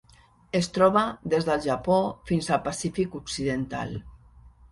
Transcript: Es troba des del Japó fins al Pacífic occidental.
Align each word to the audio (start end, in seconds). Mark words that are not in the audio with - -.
Es 0.59 0.69
troba 0.77 1.03
des 1.33 1.45
del 1.49 1.61
Japó 1.65 1.99
fins 2.31 2.49
al 2.57 2.63
Pacífic 2.69 3.19
occidental. 3.23 3.93